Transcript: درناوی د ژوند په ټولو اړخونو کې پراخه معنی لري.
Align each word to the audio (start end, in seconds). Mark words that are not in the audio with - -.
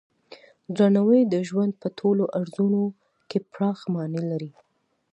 درناوی 0.75 1.21
د 1.33 1.35
ژوند 1.47 1.73
په 1.81 1.87
ټولو 1.99 2.23
اړخونو 2.39 2.83
کې 3.29 3.39
پراخه 3.51 3.85
معنی 3.93 4.23
لري. 4.31 4.51